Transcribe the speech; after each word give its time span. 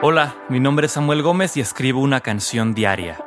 Hola, 0.00 0.36
mi 0.48 0.60
nombre 0.60 0.86
es 0.86 0.92
Samuel 0.92 1.22
Gómez 1.22 1.56
y 1.56 1.60
escribo 1.60 2.00
una 2.00 2.20
canción 2.20 2.72
diaria. 2.72 3.18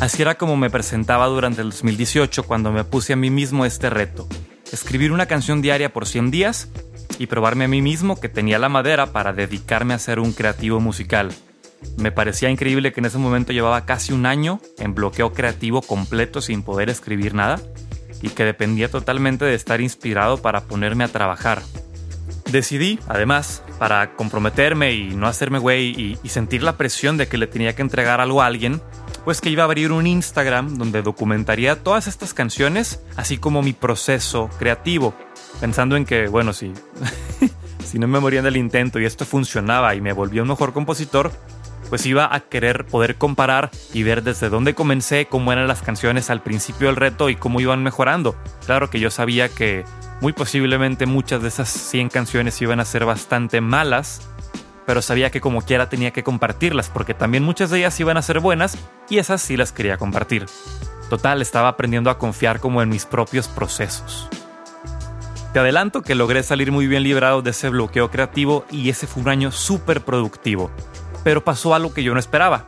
Así 0.00 0.22
era 0.22 0.34
como 0.34 0.56
me 0.56 0.70
presentaba 0.70 1.26
durante 1.26 1.62
el 1.62 1.70
2018 1.70 2.42
cuando 2.42 2.72
me 2.72 2.82
puse 2.82 3.12
a 3.12 3.16
mí 3.16 3.30
mismo 3.30 3.64
este 3.64 3.90
reto. 3.90 4.26
Escribir 4.72 5.12
una 5.12 5.26
canción 5.26 5.62
diaria 5.62 5.92
por 5.92 6.04
100 6.04 6.32
días 6.32 6.68
y 7.20 7.28
probarme 7.28 7.66
a 7.66 7.68
mí 7.68 7.80
mismo 7.80 8.18
que 8.18 8.28
tenía 8.28 8.58
la 8.58 8.68
madera 8.68 9.12
para 9.12 9.32
dedicarme 9.32 9.94
a 9.94 10.00
ser 10.00 10.18
un 10.18 10.32
creativo 10.32 10.80
musical. 10.80 11.32
Me 11.96 12.10
parecía 12.10 12.50
increíble 12.50 12.92
que 12.92 12.98
en 12.98 13.06
ese 13.06 13.18
momento 13.18 13.52
llevaba 13.52 13.86
casi 13.86 14.12
un 14.12 14.26
año 14.26 14.60
en 14.78 14.96
bloqueo 14.96 15.32
creativo 15.32 15.80
completo 15.80 16.40
sin 16.40 16.64
poder 16.64 16.90
escribir 16.90 17.34
nada 17.34 17.60
y 18.20 18.30
que 18.30 18.44
dependía 18.44 18.90
totalmente 18.90 19.44
de 19.44 19.54
estar 19.54 19.80
inspirado 19.80 20.38
para 20.38 20.62
ponerme 20.62 21.04
a 21.04 21.08
trabajar. 21.08 21.62
Decidí, 22.50 23.00
además, 23.08 23.62
para 23.78 24.14
comprometerme 24.14 24.92
y 24.92 25.14
no 25.14 25.26
hacerme 25.26 25.58
güey 25.58 26.18
y, 26.22 26.28
sentir 26.28 26.62
la 26.62 26.76
presión 26.76 27.16
de 27.16 27.28
que 27.28 27.38
le 27.38 27.46
tenía 27.46 27.74
que 27.74 27.82
entregar 27.82 28.20
algo 28.20 28.42
a 28.42 28.46
alguien, 28.46 28.80
pues 29.24 29.40
que 29.40 29.50
iba 29.50 29.62
a 29.62 29.66
abrir 29.66 29.90
un 29.90 30.06
Instagram 30.06 30.78
donde 30.78 31.02
documentaría 31.02 31.82
todas 31.82 32.06
estas 32.06 32.34
canciones, 32.34 33.00
así 33.16 33.38
como 33.38 33.62
mi 33.62 33.72
proceso 33.72 34.48
creativo, 34.58 35.14
pensando 35.60 35.96
en 35.96 36.04
que, 36.04 36.28
bueno, 36.28 36.52
si, 36.52 36.72
si 37.84 37.98
no 37.98 38.06
me 38.06 38.20
moría 38.20 38.40
en 38.40 38.46
el 38.46 38.56
intento 38.56 39.00
y 39.00 39.06
esto 39.06 39.24
funcionaba 39.24 39.94
y 39.94 40.00
me 40.00 40.12
volvía 40.12 40.42
un 40.42 40.48
mejor 40.48 40.72
compositor, 40.72 41.32
pues 41.88 42.06
iba 42.06 42.34
a 42.34 42.40
querer 42.40 42.86
poder 42.86 43.16
comparar 43.16 43.70
y 43.92 44.02
ver 44.02 44.22
desde 44.22 44.48
dónde 44.48 44.74
comencé, 44.74 45.26
cómo 45.26 45.52
eran 45.52 45.68
las 45.68 45.82
canciones 45.82 46.30
al 46.30 46.42
principio 46.42 46.88
del 46.88 46.96
reto 46.96 47.28
y 47.30 47.36
cómo 47.36 47.60
iban 47.60 47.82
mejorando. 47.82 48.36
Claro 48.66 48.90
que 48.90 49.00
yo 49.00 49.10
sabía 49.10 49.48
que 49.48 49.84
muy 50.20 50.32
posiblemente 50.32 51.06
muchas 51.06 51.42
de 51.42 51.48
esas 51.48 51.68
100 51.68 52.08
canciones 52.08 52.60
iban 52.62 52.80
a 52.80 52.84
ser 52.84 53.04
bastante 53.04 53.60
malas, 53.60 54.28
pero 54.86 55.02
sabía 55.02 55.30
que 55.30 55.40
como 55.40 55.62
quiera 55.62 55.88
tenía 55.88 56.12
que 56.12 56.22
compartirlas 56.22 56.88
porque 56.88 57.14
también 57.14 57.42
muchas 57.42 57.70
de 57.70 57.78
ellas 57.78 57.98
iban 58.00 58.16
a 58.16 58.22
ser 58.22 58.40
buenas 58.40 58.78
y 59.08 59.18
esas 59.18 59.42
sí 59.42 59.56
las 59.56 59.72
quería 59.72 59.98
compartir. 59.98 60.46
Total, 61.10 61.40
estaba 61.40 61.68
aprendiendo 61.68 62.10
a 62.10 62.18
confiar 62.18 62.58
como 62.60 62.82
en 62.82 62.88
mis 62.88 63.06
propios 63.06 63.46
procesos. 63.46 64.28
Te 65.52 65.60
adelanto 65.60 66.02
que 66.02 66.14
logré 66.14 66.42
salir 66.42 66.72
muy 66.72 66.86
bien 66.86 67.02
librado 67.02 67.40
de 67.40 67.50
ese 67.50 67.70
bloqueo 67.70 68.10
creativo 68.10 68.66
y 68.70 68.90
ese 68.90 69.06
fue 69.06 69.22
un 69.22 69.28
año 69.28 69.52
súper 69.52 70.02
productivo 70.02 70.70
pero 71.26 71.42
pasó 71.42 71.74
algo 71.74 71.92
que 71.92 72.04
yo 72.04 72.14
no 72.14 72.20
esperaba. 72.20 72.66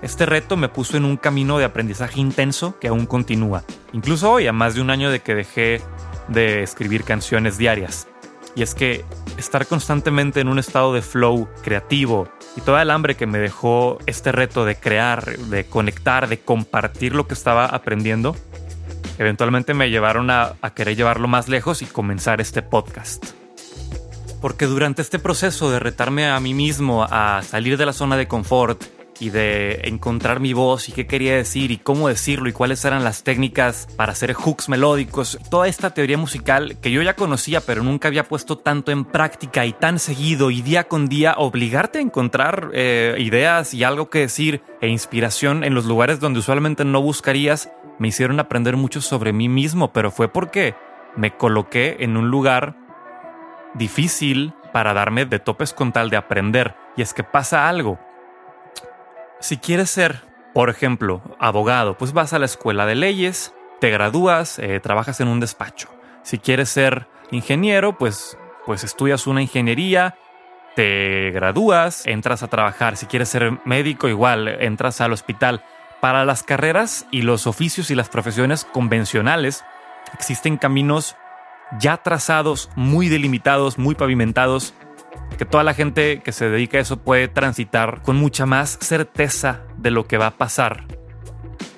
Este 0.00 0.24
reto 0.24 0.56
me 0.56 0.70
puso 0.70 0.96
en 0.96 1.04
un 1.04 1.18
camino 1.18 1.58
de 1.58 1.66
aprendizaje 1.66 2.20
intenso 2.20 2.78
que 2.80 2.88
aún 2.88 3.04
continúa, 3.04 3.64
incluso 3.92 4.32
hoy, 4.32 4.46
a 4.46 4.52
más 4.54 4.74
de 4.74 4.80
un 4.80 4.88
año 4.88 5.10
de 5.10 5.20
que 5.20 5.34
dejé 5.34 5.82
de 6.26 6.62
escribir 6.62 7.04
canciones 7.04 7.58
diarias. 7.58 8.08
Y 8.54 8.62
es 8.62 8.74
que 8.74 9.04
estar 9.36 9.66
constantemente 9.66 10.40
en 10.40 10.48
un 10.48 10.58
estado 10.58 10.94
de 10.94 11.02
flow 11.02 11.50
creativo 11.62 12.30
y 12.56 12.62
toda 12.62 12.80
el 12.80 12.90
hambre 12.90 13.14
que 13.14 13.26
me 13.26 13.40
dejó 13.40 13.98
este 14.06 14.32
reto 14.32 14.64
de 14.64 14.76
crear, 14.76 15.36
de 15.36 15.66
conectar, 15.66 16.28
de 16.28 16.40
compartir 16.40 17.14
lo 17.14 17.28
que 17.28 17.34
estaba 17.34 17.66
aprendiendo, 17.66 18.34
eventualmente 19.18 19.74
me 19.74 19.90
llevaron 19.90 20.30
a, 20.30 20.54
a 20.62 20.72
querer 20.72 20.96
llevarlo 20.96 21.28
más 21.28 21.50
lejos 21.50 21.82
y 21.82 21.84
comenzar 21.84 22.40
este 22.40 22.62
podcast 22.62 23.37
porque 24.40 24.66
durante 24.66 25.02
este 25.02 25.18
proceso 25.18 25.70
de 25.70 25.80
retarme 25.80 26.28
a 26.28 26.38
mí 26.40 26.54
mismo 26.54 27.06
a 27.08 27.42
salir 27.42 27.76
de 27.76 27.86
la 27.86 27.92
zona 27.92 28.16
de 28.16 28.28
confort 28.28 28.82
y 29.20 29.30
de 29.30 29.80
encontrar 29.84 30.40
mi 30.40 30.52
voz 30.52 30.88
y 30.88 30.92
qué 30.92 31.06
quería 31.06 31.34
decir 31.34 31.70
y 31.70 31.78
cómo 31.78 32.08
decirlo 32.08 32.48
y 32.48 32.52
cuáles 32.52 32.84
eran 32.84 33.04
las 33.04 33.24
técnicas 33.24 33.88
para 33.96 34.12
hacer 34.12 34.32
hooks 34.32 34.68
melódicos, 34.68 35.38
toda 35.50 35.68
esta 35.68 35.90
teoría 35.90 36.16
musical 36.16 36.76
que 36.80 36.90
yo 36.90 37.02
ya 37.02 37.14
conocía 37.14 37.60
pero 37.60 37.82
nunca 37.82 38.08
había 38.08 38.24
puesto 38.24 38.58
tanto 38.58 38.92
en 38.92 39.04
práctica 39.04 39.66
y 39.66 39.72
tan 39.72 39.98
seguido 39.98 40.50
y 40.50 40.62
día 40.62 40.84
con 40.84 41.08
día 41.08 41.34
obligarte 41.36 41.98
a 41.98 42.02
encontrar 42.02 42.70
eh, 42.74 43.16
ideas 43.18 43.74
y 43.74 43.84
algo 43.84 44.08
que 44.10 44.20
decir 44.20 44.62
e 44.80 44.88
inspiración 44.88 45.64
en 45.64 45.74
los 45.74 45.86
lugares 45.86 46.20
donde 46.20 46.38
usualmente 46.38 46.84
no 46.84 47.02
buscarías, 47.02 47.70
me 47.98 48.08
hicieron 48.08 48.38
aprender 48.38 48.76
mucho 48.76 49.00
sobre 49.00 49.32
mí 49.32 49.48
mismo, 49.48 49.92
pero 49.92 50.10
fue 50.10 50.28
porque 50.28 50.74
me 51.16 51.36
coloqué 51.36 51.96
en 52.00 52.16
un 52.16 52.30
lugar 52.30 52.76
difícil 53.78 54.52
para 54.72 54.92
darme 54.92 55.24
de 55.24 55.38
topes 55.38 55.72
con 55.72 55.92
tal 55.92 56.10
de 56.10 56.16
aprender. 56.16 56.74
Y 56.96 57.02
es 57.02 57.14
que 57.14 57.24
pasa 57.24 57.68
algo. 57.68 57.98
Si 59.40 59.56
quieres 59.56 59.90
ser, 59.90 60.22
por 60.52 60.68
ejemplo, 60.68 61.22
abogado, 61.38 61.96
pues 61.96 62.12
vas 62.12 62.32
a 62.32 62.38
la 62.38 62.46
escuela 62.46 62.86
de 62.86 62.96
leyes, 62.96 63.54
te 63.80 63.90
gradúas, 63.90 64.58
eh, 64.58 64.80
trabajas 64.80 65.20
en 65.20 65.28
un 65.28 65.40
despacho. 65.40 65.88
Si 66.22 66.38
quieres 66.38 66.68
ser 66.68 67.06
ingeniero, 67.30 67.96
pues, 67.96 68.36
pues 68.66 68.84
estudias 68.84 69.26
una 69.26 69.40
ingeniería, 69.40 70.16
te 70.74 71.30
gradúas, 71.30 72.06
entras 72.06 72.42
a 72.42 72.48
trabajar. 72.48 72.96
Si 72.96 73.06
quieres 73.06 73.28
ser 73.28 73.58
médico, 73.64 74.08
igual, 74.08 74.48
entras 74.48 75.00
al 75.00 75.12
hospital. 75.12 75.64
Para 76.00 76.24
las 76.24 76.42
carreras 76.42 77.06
y 77.10 77.22
los 77.22 77.46
oficios 77.46 77.90
y 77.90 77.94
las 77.94 78.08
profesiones 78.08 78.64
convencionales, 78.64 79.64
existen 80.14 80.56
caminos 80.56 81.16
ya 81.80 81.98
trazados, 81.98 82.70
muy 82.76 83.08
delimitados, 83.08 83.78
muy 83.78 83.94
pavimentados, 83.94 84.74
que 85.36 85.44
toda 85.44 85.64
la 85.64 85.74
gente 85.74 86.20
que 86.24 86.32
se 86.32 86.48
dedica 86.48 86.78
a 86.78 86.80
eso 86.80 86.98
puede 86.98 87.28
transitar 87.28 88.02
con 88.02 88.16
mucha 88.16 88.46
más 88.46 88.78
certeza 88.80 89.62
de 89.76 89.90
lo 89.90 90.06
que 90.06 90.18
va 90.18 90.28
a 90.28 90.36
pasar. 90.36 90.84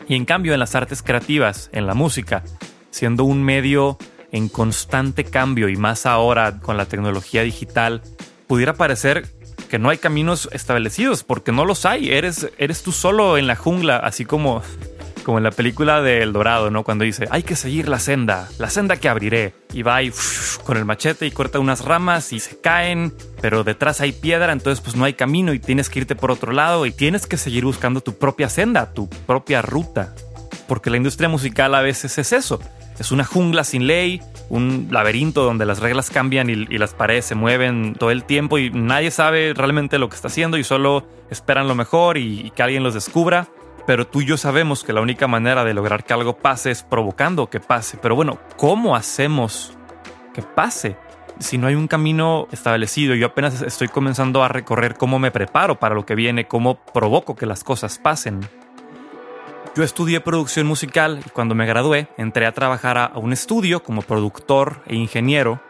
Y 0.08 0.14
en 0.14 0.24
cambio 0.24 0.54
en 0.54 0.60
las 0.60 0.74
artes 0.74 1.02
creativas, 1.02 1.70
en 1.72 1.86
la 1.86 1.94
música, 1.94 2.42
siendo 2.90 3.24
un 3.24 3.42
medio 3.42 3.98
en 4.32 4.48
constante 4.48 5.24
cambio 5.24 5.68
y 5.68 5.76
más 5.76 6.06
ahora 6.06 6.60
con 6.60 6.76
la 6.76 6.86
tecnología 6.86 7.42
digital, 7.42 8.02
pudiera 8.46 8.74
parecer 8.74 9.28
que 9.68 9.78
no 9.78 9.88
hay 9.90 9.98
caminos 9.98 10.48
establecidos, 10.52 11.22
porque 11.22 11.52
no 11.52 11.64
los 11.64 11.86
hay, 11.86 12.10
eres, 12.10 12.50
eres 12.58 12.82
tú 12.82 12.90
solo 12.90 13.38
en 13.38 13.46
la 13.46 13.54
jungla, 13.54 13.98
así 13.98 14.24
como 14.24 14.62
como 15.20 15.38
en 15.38 15.44
la 15.44 15.50
película 15.50 16.03
de 16.03 16.22
El 16.22 16.32
Dorado, 16.32 16.70
¿no? 16.70 16.84
Cuando 16.84 17.04
dice, 17.04 17.26
hay 17.31 17.42
que 17.42 17.56
seguir 17.56 17.88
la 17.88 17.98
senda, 17.98 18.48
la 18.58 18.70
senda 18.70 18.97
que 18.97 19.08
abriré. 19.08 19.54
Y 19.72 19.82
va 19.82 20.03
y 20.03 20.12
con 20.64 20.76
el 20.76 20.84
machete 20.84 21.26
y 21.26 21.31
corta 21.31 21.58
unas 21.58 21.84
ramas 21.84 22.32
y 22.32 22.41
se 22.41 22.60
caen, 22.60 23.14
pero 23.41 23.62
detrás 23.64 24.00
hay 24.00 24.12
piedra, 24.12 24.53
entonces 24.53 24.82
pues 24.82 24.97
no 24.97 25.04
hay 25.04 25.14
camino 25.14 25.53
y 25.53 25.59
tienes 25.59 25.88
que 25.88 26.00
irte 26.00 26.16
por 26.16 26.30
otro 26.30 26.53
lado 26.53 26.86
y 26.86 26.92
tienes 26.92 27.26
que 27.26 27.36
seguir 27.36 27.64
buscando 27.64 28.00
tu 28.00 28.19
propia 28.19 28.48
senda, 28.48 28.92
tu 28.92 29.09
propia 29.09 29.62
ruta. 29.62 30.14
Porque 30.66 30.91
la 30.91 30.97
industria 30.97 31.28
musical 31.28 31.75
a 31.75 31.82
veces 31.82 32.19
es 32.19 32.32
eso. 32.32 32.60
Es 32.98 33.12
una 33.12 33.25
jungla 33.25 33.64
sin 33.64 33.86
ley, 33.86 34.20
un 34.50 34.88
laberinto 34.91 35.42
donde 35.42 35.64
las 35.64 35.78
reglas 35.78 36.10
cambian 36.10 36.50
y, 36.50 36.54
las 36.78 36.92
paredes 36.92 37.25
se 37.25 37.34
mueven 37.34 37.94
todo 37.94 38.10
el 38.10 38.25
tiempo 38.25 38.59
y 38.59 38.70
nadie 38.70 39.10
sabe 39.10 39.54
realmente 39.54 39.98
lo 39.98 40.09
que 40.09 40.16
está 40.16 40.28
haciendo 40.28 40.59
y 40.59 40.64
solo 40.64 41.06
esperan 41.30 41.66
lo 41.66 41.75
mejor 41.75 42.19
y 42.19 42.53
que 42.54 42.62
alguien 42.62 42.82
los 42.82 42.92
descubra 42.94 43.48
pero 43.90 44.06
tú 44.06 44.20
y 44.20 44.24
yo 44.24 44.36
sabemos 44.36 44.84
que 44.84 44.92
la 44.92 45.00
única 45.00 45.26
manera 45.26 45.64
de 45.64 45.74
lograr 45.74 46.04
que 46.04 46.12
algo 46.12 46.36
pase 46.36 46.70
es 46.70 46.84
provocando 46.84 47.50
que 47.50 47.58
pase. 47.58 47.98
Pero 48.00 48.14
bueno, 48.14 48.38
¿cómo 48.56 48.94
hacemos 48.94 49.76
que 50.32 50.42
pase? 50.42 50.96
Si 51.40 51.58
no 51.58 51.66
hay 51.66 51.74
un 51.74 51.88
camino 51.88 52.46
establecido, 52.52 53.16
yo 53.16 53.26
apenas 53.26 53.62
estoy 53.62 53.88
comenzando 53.88 54.44
a 54.44 54.48
recorrer 54.48 54.94
cómo 54.94 55.18
me 55.18 55.32
preparo 55.32 55.80
para 55.80 55.96
lo 55.96 56.06
que 56.06 56.14
viene, 56.14 56.46
cómo 56.46 56.76
provoco 56.76 57.34
que 57.34 57.46
las 57.46 57.64
cosas 57.64 57.98
pasen. 57.98 58.48
Yo 59.74 59.82
estudié 59.82 60.20
producción 60.20 60.68
musical 60.68 61.20
y 61.26 61.30
cuando 61.30 61.56
me 61.56 61.66
gradué 61.66 62.06
entré 62.16 62.46
a 62.46 62.52
trabajar 62.52 62.96
a 62.96 63.10
un 63.16 63.32
estudio 63.32 63.82
como 63.82 64.02
productor 64.02 64.84
e 64.86 64.94
ingeniero 64.94 65.60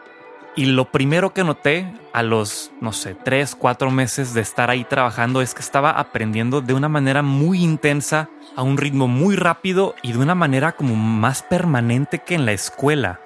y 0.55 0.65
lo 0.65 0.91
primero 0.91 1.33
que 1.33 1.43
noté 1.43 1.93
a 2.11 2.23
los, 2.23 2.71
no 2.81 2.91
sé, 2.91 3.15
tres, 3.15 3.55
cuatro 3.55 3.89
meses 3.89 4.33
de 4.33 4.41
estar 4.41 4.69
ahí 4.69 4.83
trabajando 4.83 5.41
es 5.41 5.53
que 5.53 5.61
estaba 5.61 5.91
aprendiendo 5.91 6.61
de 6.61 6.73
una 6.73 6.89
manera 6.89 7.21
muy 7.21 7.63
intensa, 7.63 8.29
a 8.57 8.63
un 8.63 8.77
ritmo 8.77 9.07
muy 9.07 9.37
rápido 9.37 9.95
y 10.01 10.11
de 10.11 10.19
una 10.19 10.35
manera 10.35 10.73
como 10.73 10.95
más 10.95 11.41
permanente 11.41 12.19
que 12.19 12.35
en 12.35 12.45
la 12.45 12.51
escuela. 12.51 13.21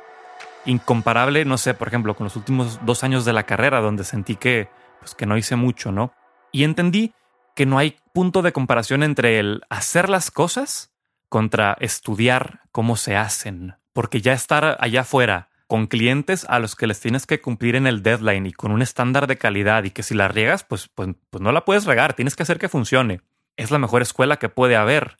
Incomparable, 0.65 1.45
no 1.45 1.57
sé, 1.57 1.73
por 1.73 1.87
ejemplo, 1.87 2.15
con 2.15 2.25
los 2.25 2.35
últimos 2.35 2.79
dos 2.85 3.03
años 3.03 3.25
de 3.25 3.33
la 3.33 3.43
carrera, 3.43 3.81
donde 3.81 4.03
sentí 4.03 4.35
que, 4.35 4.69
pues, 4.99 5.15
que 5.15 5.25
no 5.25 5.37
hice 5.37 5.55
mucho, 5.55 5.91
¿no? 5.91 6.13
Y 6.51 6.63
entendí 6.63 7.13
que 7.55 7.65
no 7.65 7.79
hay 7.79 7.97
punto 8.13 8.43
de 8.43 8.51
comparación 8.51 9.01
entre 9.01 9.39
el 9.39 9.63
hacer 9.69 10.09
las 10.09 10.29
cosas 10.29 10.91
contra 11.29 11.75
estudiar 11.79 12.61
cómo 12.71 12.95
se 12.97 13.15
hacen. 13.15 13.75
Porque 13.93 14.21
ya 14.21 14.33
estar 14.33 14.77
allá 14.79 15.01
afuera, 15.01 15.49
con 15.67 15.87
clientes 15.87 16.45
a 16.49 16.59
los 16.59 16.75
que 16.75 16.87
les 16.87 16.99
tienes 16.99 17.25
que 17.25 17.41
cumplir 17.41 17.75
en 17.75 17.87
el 17.87 18.03
deadline 18.03 18.45
y 18.45 18.53
con 18.53 18.71
un 18.71 18.81
estándar 18.81 19.27
de 19.27 19.37
calidad 19.37 19.83
y 19.83 19.91
que 19.91 20.03
si 20.03 20.13
la 20.13 20.27
riegas, 20.27 20.63
pues, 20.63 20.89
pues, 20.93 21.09
pues, 21.29 21.41
no 21.41 21.51
la 21.51 21.65
puedes 21.65 21.85
regar, 21.85 22.13
tienes 22.13 22.35
que 22.35 22.43
hacer 22.43 22.59
que 22.59 22.69
funcione. 22.69 23.21
Es 23.57 23.71
la 23.71 23.79
mejor 23.79 24.01
escuela 24.01 24.37
que 24.37 24.49
puede 24.49 24.75
haber. 24.75 25.17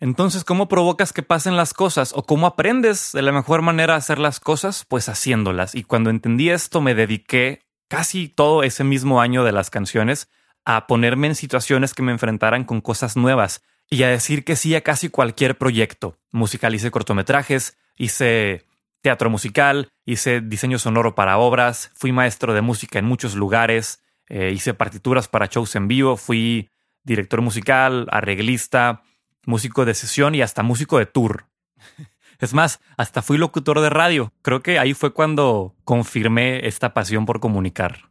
Entonces, 0.00 0.44
¿cómo 0.44 0.68
provocas 0.68 1.12
que 1.12 1.22
pasen 1.22 1.56
las 1.56 1.74
cosas 1.74 2.12
o 2.14 2.24
cómo 2.24 2.46
aprendes 2.46 3.12
de 3.12 3.22
la 3.22 3.30
mejor 3.30 3.62
manera 3.62 3.94
a 3.94 3.98
hacer 3.98 4.18
las 4.18 4.40
cosas? 4.40 4.84
Pues 4.84 5.08
haciéndolas. 5.08 5.74
Y 5.76 5.84
cuando 5.84 6.10
entendí 6.10 6.50
esto, 6.50 6.80
me 6.80 6.94
dediqué 6.94 7.62
casi 7.88 8.28
todo 8.28 8.64
ese 8.64 8.82
mismo 8.82 9.20
año 9.20 9.44
de 9.44 9.52
las 9.52 9.70
canciones 9.70 10.28
a 10.64 10.86
ponerme 10.86 11.28
en 11.28 11.34
situaciones 11.34 11.94
que 11.94 12.02
me 12.02 12.12
enfrentaran 12.12 12.64
con 12.64 12.80
cosas 12.80 13.16
nuevas 13.16 13.62
y 13.88 14.02
a 14.02 14.08
decir 14.08 14.44
que 14.44 14.56
sí 14.56 14.74
a 14.74 14.80
casi 14.80 15.08
cualquier 15.08 15.56
proyecto. 15.56 16.18
Musicalicé 16.30 16.90
cortometrajes, 16.90 17.76
hice 17.96 18.64
teatro 19.02 19.28
musical, 19.28 19.88
hice 20.06 20.40
diseño 20.40 20.78
sonoro 20.78 21.14
para 21.14 21.36
obras, 21.38 21.90
fui 21.94 22.12
maestro 22.12 22.54
de 22.54 22.62
música 22.62 22.98
en 22.98 23.04
muchos 23.04 23.34
lugares, 23.34 24.02
eh, 24.28 24.52
hice 24.54 24.72
partituras 24.72 25.28
para 25.28 25.46
shows 25.46 25.74
en 25.76 25.88
vivo, 25.88 26.16
fui 26.16 26.70
director 27.04 27.42
musical, 27.42 28.06
arreglista, 28.10 29.02
músico 29.44 29.84
de 29.84 29.94
sesión 29.94 30.34
y 30.34 30.42
hasta 30.42 30.62
músico 30.62 30.98
de 30.98 31.06
tour. 31.06 31.46
Es 32.38 32.54
más, 32.54 32.80
hasta 32.96 33.22
fui 33.22 33.38
locutor 33.38 33.80
de 33.80 33.88
radio. 33.88 34.32
Creo 34.42 34.64
que 34.64 34.80
ahí 34.80 34.94
fue 34.94 35.14
cuando 35.14 35.76
confirmé 35.84 36.66
esta 36.66 36.92
pasión 36.92 37.24
por 37.24 37.38
comunicar. 37.38 38.10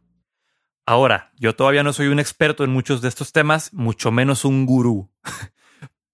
Ahora, 0.86 1.32
yo 1.36 1.54
todavía 1.54 1.82
no 1.82 1.92
soy 1.92 2.06
un 2.06 2.18
experto 2.18 2.64
en 2.64 2.70
muchos 2.70 3.02
de 3.02 3.08
estos 3.08 3.32
temas, 3.32 3.74
mucho 3.74 4.10
menos 4.10 4.46
un 4.46 4.64
gurú. 4.64 5.10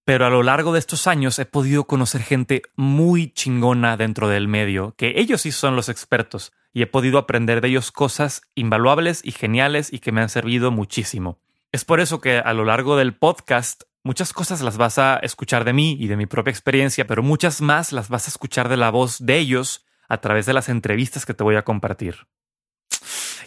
Pero 0.08 0.25
a 0.25 0.31
lo 0.31 0.43
largo 0.43 0.72
de 0.72 0.78
estos 0.78 1.06
años 1.06 1.38
he 1.38 1.44
podido 1.44 1.84
conocer 1.84 2.22
gente 2.22 2.62
muy 2.76 3.31
chingona 3.31 3.99
dentro 3.99 4.26
del 4.26 4.49
medio, 4.49 4.94
que 4.96 5.12
ellos 5.20 5.43
sí 5.43 5.52
son 5.52 5.76
los 5.76 5.90
expertos, 5.90 6.50
y 6.72 6.81
he 6.81 6.87
podido 6.87 7.19
aprender 7.19 7.60
de 7.60 7.69
ellos 7.69 7.93
cosas 7.93 8.40
invaluables 8.55 9.20
y 9.22 9.32
geniales 9.32 9.93
y 9.93 9.99
que 9.99 10.10
me 10.10 10.22
han 10.22 10.31
servido 10.31 10.70
muchísimo. 10.70 11.43
Es 11.72 11.84
por 11.84 12.00
eso 12.00 12.22
que 12.22 12.38
a 12.38 12.55
lo 12.55 12.64
largo 12.64 12.96
del 12.96 13.16
podcast 13.16 13.82
muchas 14.02 14.32
cosas 14.32 14.62
las 14.62 14.78
vas 14.78 14.99
a 14.99 15.19
escuchar 15.19 15.66
de 15.66 15.75
mí 15.75 15.99
y 16.00 16.06
de 16.06 16.16
mi 16.16 16.25
propia 16.25 16.52
experiencia, 16.52 17.06
pero 17.06 17.22
muchas 17.22 17.60
más 17.60 17.93
las 17.93 18.08
vas 18.08 18.28
a 18.28 18.31
escuchar 18.31 18.70
de 18.70 18.78
la 18.78 18.88
voz 18.88 19.19
de 19.19 19.37
ellos 19.37 19.84
a 20.08 20.22
través 20.22 20.46
de 20.46 20.55
las 20.55 20.70
entrevistas 20.70 21.26
que 21.26 21.34
te 21.34 21.44
voy 21.44 21.56
a 21.56 21.66
compartir. 21.66 22.28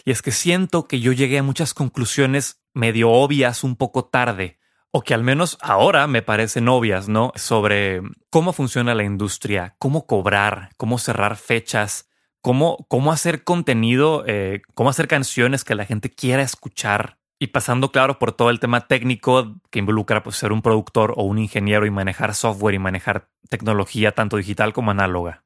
Y 0.04 0.12
es 0.12 0.22
que 0.22 0.30
siento 0.30 0.86
que 0.86 1.00
yo 1.00 1.10
llegué 1.10 1.38
a 1.38 1.42
muchas 1.42 1.74
conclusiones 1.74 2.62
medio 2.72 3.10
obvias 3.10 3.64
un 3.64 3.74
poco 3.74 4.04
tarde, 4.04 4.60
o 4.92 5.02
que 5.02 5.14
al 5.14 5.24
menos 5.24 5.58
ahora 5.62 6.06
me 6.06 6.22
parecen 6.22 6.68
obvias, 6.68 7.08
¿no? 7.08 7.32
Sobre 7.34 8.02
cómo 8.30 8.52
funciona 8.52 8.94
la 8.94 9.04
industria, 9.04 9.74
cómo 9.78 10.06
cobrar, 10.06 10.68
cómo 10.76 10.98
cerrar 10.98 11.36
fechas, 11.36 12.10
cómo, 12.42 12.86
cómo 12.88 13.10
hacer 13.10 13.42
contenido, 13.42 14.24
eh, 14.26 14.60
cómo 14.74 14.90
hacer 14.90 15.08
canciones 15.08 15.64
que 15.64 15.74
la 15.74 15.86
gente 15.86 16.10
quiera 16.10 16.42
escuchar 16.42 17.18
y 17.38 17.48
pasando, 17.48 17.90
claro, 17.90 18.18
por 18.18 18.32
todo 18.32 18.50
el 18.50 18.60
tema 18.60 18.86
técnico 18.86 19.54
que 19.70 19.78
involucra 19.78 20.22
pues, 20.22 20.36
ser 20.36 20.52
un 20.52 20.60
productor 20.60 21.14
o 21.16 21.24
un 21.24 21.38
ingeniero 21.38 21.86
y 21.86 21.90
manejar 21.90 22.34
software 22.34 22.74
y 22.74 22.78
manejar 22.78 23.30
tecnología 23.48 24.12
tanto 24.12 24.36
digital 24.36 24.74
como 24.74 24.90
análoga. 24.90 25.42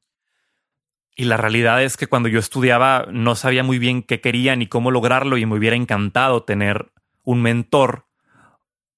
Y 1.15 1.23
la 1.23 1.37
realidad 1.37 1.81
es 1.81 1.95
que 1.95 2.05
cuando 2.05 2.29
yo 2.29 2.37
estudiaba 2.37 3.07
no 3.11 3.35
sabía 3.35 3.63
muy 3.63 3.79
bien 3.79 4.03
qué 4.03 4.19
quería 4.19 4.55
ni 4.57 4.67
cómo 4.67 4.91
lograrlo 4.91 5.37
y 5.37 5.45
me 5.45 5.55
hubiera 5.55 5.75
encantado 5.75 6.43
tener 6.43 6.91
un 7.23 7.41
mentor 7.41 8.06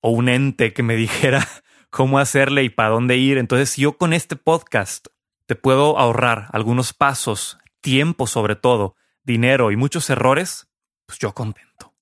o 0.02 0.12
un 0.12 0.30
ente 0.30 0.74
que 0.74 0.84
me 0.84 0.96
dijera 0.98 1.48
cómo 1.90 2.20
hacerle 2.20 2.64
y 2.64 2.70
para 2.70 2.90
dónde 2.90 3.18
ir. 3.18 3.38
Entonces, 3.38 3.76
yo 3.78 3.98
con 3.98 4.14
este 4.14 4.36
podcast 4.36 5.08
te 5.46 5.56
puedo 5.56 5.98
ahorrar 5.98 6.48
algunos 6.52 6.94
pasos, 6.94 7.58
tiempo 7.82 8.28
sobre 8.28 8.56
todo, 8.56 8.96
dinero 9.24 9.72
y 9.72 9.76
muchos 9.76 10.10
errores, 10.10 10.68
pues 11.06 11.20
yo 11.20 11.34
contento. 11.34 11.94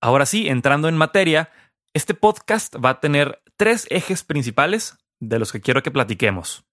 Ahora 0.00 0.26
sí, 0.26 0.48
entrando 0.48 0.88
en 0.88 0.96
materia, 0.96 1.50
este 1.94 2.14
podcast 2.14 2.76
va 2.76 2.90
a 2.90 3.00
tener 3.00 3.42
tres 3.56 3.86
ejes 3.90 4.22
principales 4.22 4.96
de 5.18 5.38
los 5.38 5.50
que 5.50 5.60
quiero 5.60 5.82
que 5.82 5.90
platiquemos. 5.90 6.64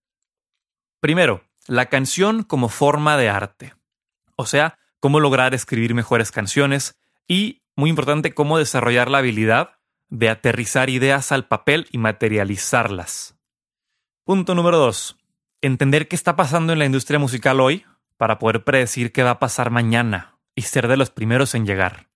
Primero, 0.99 1.43
la 1.67 1.87
canción 1.87 2.43
como 2.43 2.69
forma 2.69 3.17
de 3.17 3.29
arte. 3.29 3.73
O 4.35 4.45
sea, 4.45 4.77
cómo 4.99 5.19
lograr 5.19 5.53
escribir 5.53 5.93
mejores 5.93 6.31
canciones 6.31 6.99
y, 7.27 7.63
muy 7.75 7.89
importante, 7.89 8.33
cómo 8.33 8.57
desarrollar 8.57 9.09
la 9.09 9.19
habilidad 9.19 9.74
de 10.17 10.29
aterrizar 10.29 10.89
ideas 10.89 11.31
al 11.31 11.47
papel 11.47 11.87
y 11.91 11.97
materializarlas. 11.97 13.37
Punto 14.23 14.55
número 14.55 14.77
dos. 14.77 15.17
Entender 15.61 16.07
qué 16.07 16.15
está 16.15 16.35
pasando 16.35 16.73
en 16.73 16.79
la 16.79 16.85
industria 16.85 17.19
musical 17.19 17.59
hoy 17.59 17.85
para 18.17 18.39
poder 18.39 18.63
predecir 18.63 19.11
qué 19.11 19.23
va 19.23 19.31
a 19.31 19.39
pasar 19.39 19.71
mañana 19.71 20.37
y 20.55 20.61
ser 20.61 20.87
de 20.87 20.97
los 20.97 21.09
primeros 21.09 21.53
en 21.53 21.65
llegar. 21.65 22.07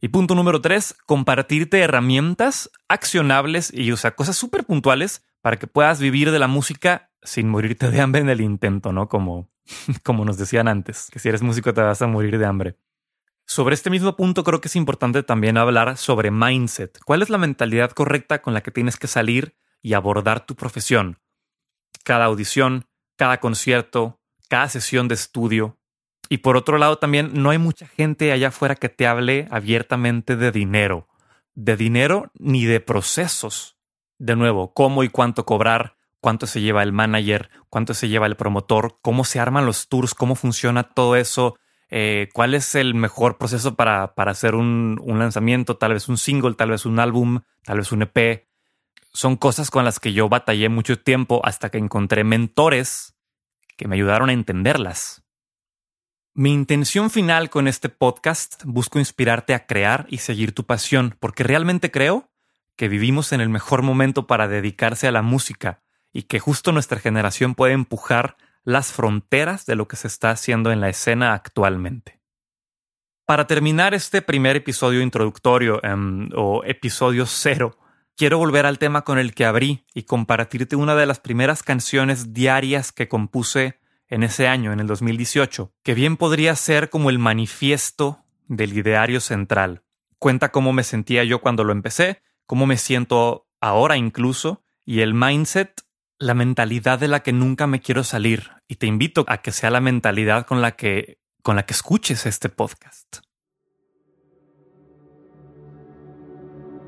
Y 0.00 0.08
punto 0.08 0.34
número 0.34 0.60
tres, 0.60 0.94
compartirte 1.06 1.80
herramientas 1.80 2.70
accionables 2.88 3.72
y 3.72 3.92
usa 3.92 4.12
cosas 4.12 4.36
súper 4.36 4.64
puntuales 4.64 5.24
para 5.40 5.56
que 5.56 5.66
puedas 5.66 6.00
vivir 6.00 6.30
de 6.30 6.38
la 6.38 6.48
música 6.48 7.10
sin 7.22 7.48
morirte 7.48 7.90
de 7.90 8.00
hambre 8.00 8.20
en 8.20 8.28
el 8.28 8.40
intento, 8.40 8.92
¿no? 8.92 9.08
Como, 9.08 9.50
como 10.02 10.24
nos 10.24 10.36
decían 10.36 10.68
antes, 10.68 11.08
que 11.12 11.18
si 11.18 11.28
eres 11.28 11.42
músico 11.42 11.74
te 11.74 11.80
vas 11.80 12.02
a 12.02 12.06
morir 12.06 12.38
de 12.38 12.46
hambre. 12.46 12.76
Sobre 13.50 13.72
este 13.72 13.88
mismo 13.88 14.14
punto 14.14 14.44
creo 14.44 14.60
que 14.60 14.68
es 14.68 14.76
importante 14.76 15.22
también 15.22 15.56
hablar 15.56 15.96
sobre 15.96 16.30
mindset. 16.30 16.98
¿Cuál 17.06 17.22
es 17.22 17.30
la 17.30 17.38
mentalidad 17.38 17.92
correcta 17.92 18.42
con 18.42 18.52
la 18.52 18.60
que 18.62 18.70
tienes 18.70 18.98
que 18.98 19.06
salir 19.06 19.56
y 19.80 19.94
abordar 19.94 20.44
tu 20.44 20.54
profesión? 20.54 21.18
Cada 22.04 22.26
audición, 22.26 22.84
cada 23.16 23.40
concierto, 23.40 24.20
cada 24.50 24.68
sesión 24.68 25.08
de 25.08 25.14
estudio, 25.14 25.78
y 26.28 26.38
por 26.38 26.58
otro 26.58 26.76
lado, 26.76 26.98
también 26.98 27.30
no 27.42 27.48
hay 27.48 27.56
mucha 27.56 27.86
gente 27.86 28.32
allá 28.32 28.48
afuera 28.48 28.74
que 28.74 28.90
te 28.90 29.06
hable 29.06 29.48
abiertamente 29.50 30.36
de 30.36 30.52
dinero. 30.52 31.08
De 31.54 31.74
dinero 31.74 32.30
ni 32.38 32.66
de 32.66 32.80
procesos. 32.80 33.78
De 34.18 34.36
nuevo, 34.36 34.74
cómo 34.74 35.04
y 35.04 35.08
cuánto 35.08 35.46
cobrar, 35.46 35.96
cuánto 36.20 36.46
se 36.46 36.60
lleva 36.60 36.82
el 36.82 36.92
manager, 36.92 37.48
cuánto 37.70 37.94
se 37.94 38.10
lleva 38.10 38.26
el 38.26 38.36
promotor, 38.36 38.98
cómo 39.00 39.24
se 39.24 39.40
arman 39.40 39.64
los 39.64 39.88
tours, 39.88 40.12
cómo 40.12 40.34
funciona 40.34 40.82
todo 40.82 41.16
eso, 41.16 41.56
eh, 41.90 42.28
cuál 42.32 42.54
es 42.54 42.74
el 42.74 42.94
mejor 42.94 43.38
proceso 43.38 43.74
para, 43.74 44.14
para 44.14 44.32
hacer 44.32 44.54
un, 44.54 44.98
un 45.02 45.18
lanzamiento, 45.18 45.76
tal 45.76 45.94
vez 45.94 46.08
un 46.08 46.18
single, 46.18 46.54
tal 46.54 46.70
vez 46.70 46.86
un 46.86 46.98
álbum, 46.98 47.40
tal 47.64 47.78
vez 47.78 47.92
un 47.92 48.02
EP. 48.02 48.46
Son 49.12 49.36
cosas 49.36 49.70
con 49.70 49.84
las 49.84 50.00
que 50.00 50.12
yo 50.12 50.28
batallé 50.28 50.68
mucho 50.68 50.98
tiempo 50.98 51.40
hasta 51.44 51.70
que 51.70 51.78
encontré 51.78 52.24
mentores 52.24 53.14
que 53.76 53.88
me 53.88 53.96
ayudaron 53.96 54.28
a 54.28 54.32
entenderlas. 54.32 55.22
Mi 56.34 56.52
intención 56.52 57.10
final 57.10 57.50
con 57.50 57.66
este 57.66 57.88
podcast 57.88 58.62
busco 58.64 58.98
inspirarte 58.98 59.54
a 59.54 59.66
crear 59.66 60.06
y 60.08 60.18
seguir 60.18 60.52
tu 60.52 60.64
pasión, 60.64 61.16
porque 61.18 61.42
realmente 61.42 61.90
creo 61.90 62.30
que 62.76 62.88
vivimos 62.88 63.32
en 63.32 63.40
el 63.40 63.48
mejor 63.48 63.82
momento 63.82 64.26
para 64.26 64.46
dedicarse 64.46 65.08
a 65.08 65.12
la 65.12 65.22
música 65.22 65.82
y 66.12 66.22
que 66.24 66.38
justo 66.38 66.70
nuestra 66.70 67.00
generación 67.00 67.54
puede 67.54 67.72
empujar 67.72 68.36
las 68.64 68.92
fronteras 68.92 69.66
de 69.66 69.76
lo 69.76 69.88
que 69.88 69.96
se 69.96 70.08
está 70.08 70.30
haciendo 70.30 70.70
en 70.70 70.80
la 70.80 70.88
escena 70.88 71.32
actualmente. 71.34 72.20
Para 73.24 73.46
terminar 73.46 73.94
este 73.94 74.22
primer 74.22 74.56
episodio 74.56 75.02
introductorio 75.02 75.84
em, 75.84 76.30
o 76.34 76.62
episodio 76.64 77.26
cero, 77.26 77.78
quiero 78.16 78.38
volver 78.38 78.64
al 78.64 78.78
tema 78.78 79.02
con 79.02 79.18
el 79.18 79.34
que 79.34 79.44
abrí 79.44 79.84
y 79.94 80.04
compartirte 80.04 80.76
una 80.76 80.94
de 80.94 81.06
las 81.06 81.20
primeras 81.20 81.62
canciones 81.62 82.32
diarias 82.32 82.90
que 82.90 83.06
compuse 83.08 83.78
en 84.08 84.22
ese 84.22 84.48
año, 84.48 84.72
en 84.72 84.80
el 84.80 84.86
2018, 84.86 85.72
que 85.82 85.94
bien 85.94 86.16
podría 86.16 86.56
ser 86.56 86.88
como 86.88 87.10
el 87.10 87.18
manifiesto 87.18 88.24
del 88.46 88.76
ideario 88.76 89.20
central. 89.20 89.82
Cuenta 90.18 90.50
cómo 90.50 90.72
me 90.72 90.82
sentía 90.82 91.22
yo 91.24 91.40
cuando 91.40 91.64
lo 91.64 91.72
empecé, 91.72 92.22
cómo 92.46 92.66
me 92.66 92.78
siento 92.78 93.46
ahora 93.60 93.96
incluso, 93.96 94.64
y 94.84 95.00
el 95.00 95.12
mindset, 95.12 95.82
la 96.18 96.34
mentalidad 96.34 96.98
de 96.98 97.08
la 97.08 97.20
que 97.20 97.32
nunca 97.32 97.66
me 97.66 97.80
quiero 97.80 98.04
salir. 98.04 98.50
Y 98.66 98.76
te 98.76 98.86
invito 98.86 99.24
a 99.28 99.38
que 99.38 99.52
sea 99.52 99.70
la 99.70 99.80
mentalidad 99.80 100.46
con 100.46 100.60
la 100.60 100.72
que, 100.72 101.18
con 101.42 101.56
la 101.56 101.64
que 101.64 101.74
escuches 101.74 102.26
este 102.26 102.48
podcast. 102.48 103.18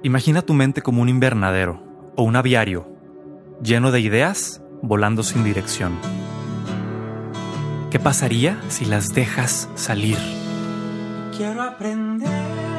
Imagina 0.02 0.42
tu 0.42 0.54
mente 0.54 0.82
como 0.82 1.02
un 1.02 1.08
invernadero 1.08 2.12
o 2.16 2.22
un 2.22 2.36
aviario, 2.36 2.88
lleno 3.62 3.90
de 3.90 4.00
ideas 4.00 4.62
volando 4.82 5.22
sin 5.22 5.44
dirección. 5.44 5.98
¿Qué 7.90 7.98
pasaría 7.98 8.60
si 8.68 8.86
las 8.86 9.14
dejas 9.14 9.68
salir? 9.74 10.16
Quiero 11.36 11.62
aprender 11.62 12.69